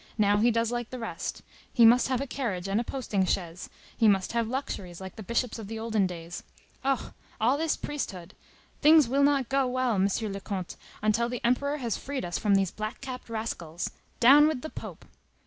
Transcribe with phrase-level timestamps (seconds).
[0.17, 3.69] Now he does like the rest; he must have a carriage and a posting chaise,
[3.95, 6.41] he must have luxuries, like the bishops of the olden days.
[6.83, 8.33] Oh, all this priesthood!
[8.81, 10.07] Things will not go well, M.
[10.21, 13.91] le Comte, until the Emperor has freed us from these black capped rascals.
[14.19, 15.05] Down with the Pope!